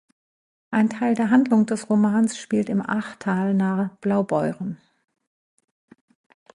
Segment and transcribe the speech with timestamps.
[0.71, 4.79] Ein Teil der Handlung des Romans spielt im Achtal nahe Blaubeuren.